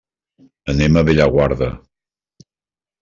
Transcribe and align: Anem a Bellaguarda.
Anem 0.73 0.97
a 0.97 1.03
Bellaguarda. 1.09 1.69